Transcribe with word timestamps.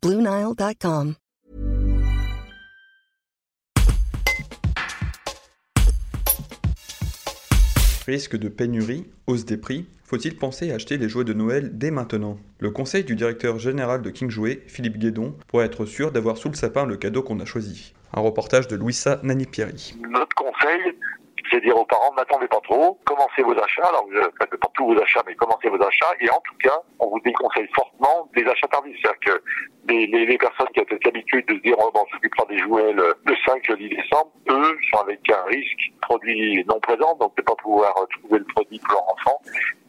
Bluenile.com. 0.00 1.14
Risque 8.06 8.36
de 8.36 8.48
pénurie, 8.48 9.10
hausse 9.26 9.44
des 9.44 9.56
prix, 9.56 9.88
faut-il 10.04 10.36
penser 10.36 10.70
à 10.70 10.76
acheter 10.76 10.98
les 10.98 11.08
jouets 11.08 11.24
de 11.24 11.32
Noël 11.32 11.76
dès 11.76 11.90
maintenant? 11.90 12.38
Le 12.60 12.70
conseil 12.70 13.02
du 13.02 13.16
directeur 13.16 13.58
général 13.58 14.00
de 14.02 14.10
King 14.10 14.30
Jouet, 14.30 14.62
Philippe 14.68 14.98
Guédon, 14.98 15.36
pour 15.48 15.64
être 15.64 15.84
sûr 15.84 16.12
d'avoir 16.12 16.36
sous 16.36 16.48
le 16.48 16.54
sapin 16.54 16.86
le 16.86 16.96
cadeau 16.96 17.24
qu'on 17.24 17.40
a 17.40 17.44
choisi. 17.44 17.92
Un 18.14 18.20
reportage 18.20 18.68
de 18.68 18.76
Louisa 18.76 19.18
Nani-Pierry. 19.24 19.96
Notre 20.08 20.36
conseil, 20.36 20.80
c'est 21.50 21.60
dire 21.60 21.76
aux 21.76 21.86
parents, 21.86 22.14
n'attendez 22.16 22.46
pas 22.46 22.60
trop, 22.62 23.00
commencez 23.04 23.42
vos 23.42 23.58
achats, 23.58 23.88
alors 23.88 24.06
vous 24.06 24.14
faites 24.14 24.60
pas 24.60 24.70
tous 24.74 24.94
vos 24.94 25.02
achats, 25.02 25.24
mais 25.26 25.34
commencez 25.34 25.68
vos 25.68 25.82
achats, 25.82 26.14
et 26.20 26.30
en 26.30 26.40
tout 26.48 26.56
cas, 26.62 26.80
on 27.00 27.08
vous 27.08 27.20
déconseille 27.24 27.68
fortement 27.74 27.87
des 28.38 28.50
achats 28.50 28.68
tardifs. 28.68 28.96
C'est-à-dire 29.02 29.20
que 29.20 29.42
les, 29.88 30.38
personnes 30.38 30.68
qui 30.74 30.80
ont 30.80 30.86
cette 30.88 31.06
habitude 31.06 31.46
de 31.46 31.54
se 31.54 31.60
dire, 31.60 31.74
oh, 31.78 31.90
bon, 31.92 32.04
on 32.06 32.14
s'occupera 32.14 32.44
des 32.46 32.58
jouets 32.58 32.92
le, 32.92 33.14
le 33.24 33.34
5, 33.46 33.66
le 33.68 33.76
10 33.76 33.88
décembre, 33.88 34.30
eux 34.50 34.78
sont 34.90 34.98
avec 34.98 35.20
un 35.30 35.44
risque 35.44 35.92
produit 36.02 36.64
non 36.68 36.78
présent, 36.80 37.16
donc 37.16 37.36
de 37.36 37.42
pas 37.42 37.54
pouvoir 37.56 37.94
trouver 38.20 38.38
le 38.38 38.44
produit 38.44 38.78
pour 38.80 38.94
leur 38.94 39.12
enfant, 39.14 39.40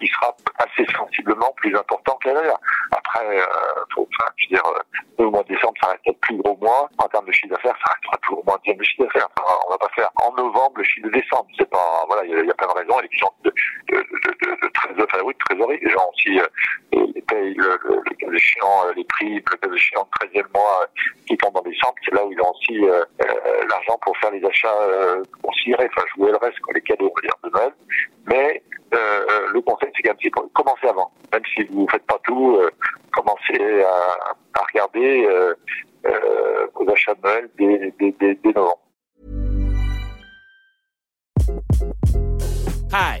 qui 0.00 0.06
sera 0.08 0.34
assez 0.58 0.86
sensiblement 0.92 1.52
plus 1.56 1.74
important 1.74 2.18
que 2.22 2.28
l'année 2.28 2.50
Après, 2.90 3.40
euh, 3.40 3.44
je 3.96 4.00
veux 4.00 4.48
dire, 4.50 4.62
euh, 4.66 4.78
le 5.18 5.30
mois 5.30 5.42
de 5.42 5.48
décembre, 5.48 5.74
ça 5.80 5.90
reste 5.90 6.06
le 6.06 6.12
plus 6.14 6.36
gros 6.36 6.56
mois. 6.60 6.88
En 6.98 7.08
termes 7.08 7.26
de 7.26 7.32
chiffre 7.32 7.54
d'affaires, 7.54 7.76
ça 7.84 7.92
restera 7.94 8.18
toujours 8.26 8.44
moins 8.46 8.58
de 8.66 8.82
chiffre 8.84 9.04
d'affaires. 9.04 9.28
Enfin, 9.38 9.58
on 9.66 9.70
va 9.70 9.78
pas 9.78 9.88
faire 9.94 10.10
en 10.22 10.32
novembre 10.34 10.74
le 10.76 10.84
chiffre 10.84 11.08
de 11.08 11.12
décembre. 11.12 11.46
C'est 11.58 11.70
pas, 11.70 12.04
voilà, 12.06 12.24
il 12.24 12.30
y, 12.30 12.50
a 12.50 12.54
plein 12.54 12.68
de 12.68 12.78
raisons. 12.78 13.00
Les 13.00 13.08
questions 13.08 13.30
de, 13.44 13.52
de, 13.88 13.96
de, 13.96 14.30
de, 14.46 14.60
de 14.60 14.68
trésor, 14.68 15.06
enfin, 15.10 15.24
oui, 15.24 15.32
de 15.32 15.38
trésorerie. 15.38 15.78
Les 15.80 15.90
gens 15.90 16.10
aussi, 16.12 16.38
euh, 16.38 17.06
payent 17.26 17.54
le, 17.54 17.78
le, 17.84 17.96
le 18.04 18.05
euh, 18.36 18.92
les 18.94 19.04
prix, 19.04 19.34
le 19.34 19.40
cas 19.40 19.74
échéant, 19.74 20.08
le 20.22 20.28
13e 20.28 20.46
mois 20.54 20.82
euh, 20.82 20.86
qui 21.26 21.36
tombe 21.36 21.56
en 21.56 21.62
décembre. 21.62 21.94
C'est 22.04 22.14
là 22.14 22.24
où 22.24 22.32
ils 22.32 22.40
ont 22.40 22.50
aussi 22.50 22.84
euh, 22.84 23.04
l'argent 23.70 23.98
pour 24.02 24.16
faire 24.18 24.30
les 24.30 24.44
achats 24.44 24.86
considérés, 25.42 25.88
enfin, 25.94 26.06
jouer 26.16 26.30
le 26.30 26.36
reste, 26.38 26.58
quoi, 26.60 26.74
les 26.74 26.80
cadeaux, 26.82 27.10
on 27.10 27.48
va 27.48 27.48
de 27.48 27.54
Noël. 27.54 27.72
Mais, 28.26 28.62
le 28.92 29.60
conseil, 29.60 29.90
c'est 29.94 30.02
quand 30.02 30.42
même 30.42 30.50
commencez 30.52 30.86
avant. 30.88 31.10
Même 31.32 31.42
si 31.54 31.64
vous 31.64 31.82
ne 31.82 31.90
faites 31.90 32.06
pas 32.06 32.18
tout, 32.24 32.60
commencez 33.12 33.82
à, 33.82 34.62
regarder 34.72 35.28
vos 36.74 36.90
achats 36.90 37.14
de 37.14 37.20
Noël 37.22 37.50
dès, 37.58 38.14
dès 38.20 38.52
novembre. 38.52 38.80
Hi, 42.92 43.20